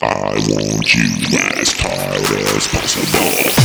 I 0.00 0.34
want 0.50 0.94
you 0.94 1.10
as 1.58 1.72
tight 1.72 2.30
as 2.30 2.68
possible. 2.68 3.58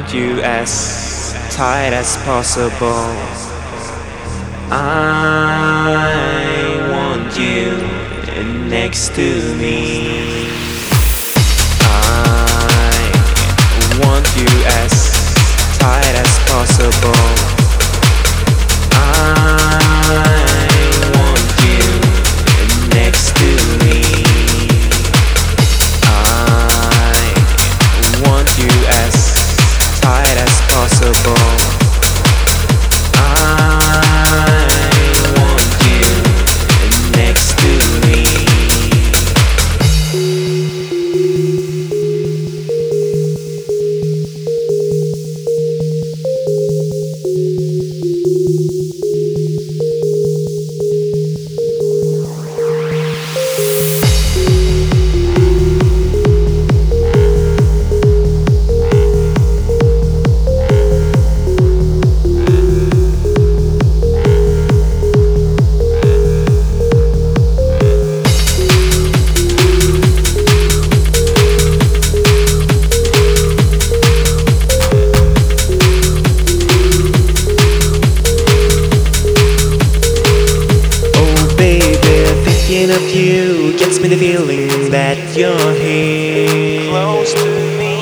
Want 0.00 0.14
you 0.14 0.40
as 0.40 1.34
tight 1.50 1.92
as 1.92 2.16
possible. 2.24 3.04
I 4.70 5.98
want 6.90 7.38
you 7.38 7.76
next 8.70 9.14
to 9.16 9.54
me. 9.56 10.48
I 11.82 12.94
want 14.02 14.26
you 14.36 14.48
as 14.80 14.92
tight 15.78 16.14
as 16.14 16.38
possible. 16.48 17.49
Thinking 82.80 82.96
of 82.96 83.14
you 83.14 83.76
gets 83.76 84.00
me 84.00 84.08
the 84.08 84.16
feeling 84.16 84.90
that 84.90 85.18
you're 85.36 85.74
here 85.74 86.88
close 86.88 87.34
to 87.34 87.50
me. 87.78 87.96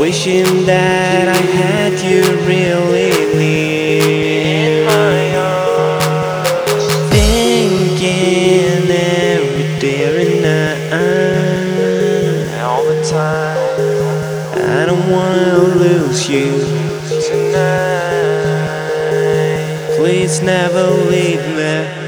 Wishing 0.00 0.66
that 0.66 1.28
I 1.28 1.36
had 1.36 1.92
you 2.00 2.22
really 2.46 3.12
near 3.38 4.02
in 4.42 4.86
my 4.86 5.36
arms. 5.36 6.84
Thinking 7.10 8.90
every 8.90 9.78
day 9.78 10.26
and 10.26 10.42
night, 10.90 12.60
all 12.60 12.84
the 12.84 12.98
time. 13.08 13.56
I 14.68 14.84
don't 14.84 15.08
wanna 15.08 15.58
lose 15.58 16.28
you 16.28 16.50
tonight. 17.28 18.72
Please 19.96 20.42
never 20.42 20.90
leave 20.90 21.46
me. 21.56 22.01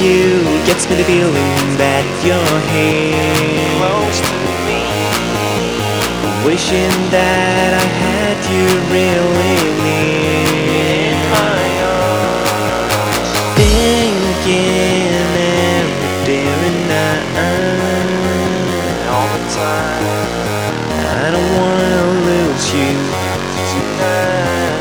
You 0.00 0.44
gets 0.66 0.88
me 0.90 0.96
the 0.96 1.04
feeling 1.04 1.76
that 1.80 2.04
you're 2.20 2.60
here 2.68 3.46
close 3.80 4.20
to 4.20 4.36
me. 4.68 4.82
Wishing 6.44 6.92
that 7.08 7.72
I 7.72 7.86
had 8.04 8.36
you 8.52 8.66
really 8.92 9.56
near 9.80 10.44
in 11.00 11.16
my 11.32 11.64
arms. 11.88 13.30
Thinking 13.56 15.16
every 15.80 16.28
day 16.28 16.44
and 16.44 16.80
night, 16.92 17.24
all 19.08 19.28
the 19.32 19.42
time. 19.56 20.04
I 21.24 21.32
don't 21.32 21.52
wanna 21.56 22.04
lose 22.28 22.68
you 22.74 22.92
tonight. 23.72 24.76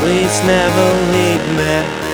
Please 0.00 0.36
never 0.48 0.86
leave 1.12 1.46
me. 1.58 2.11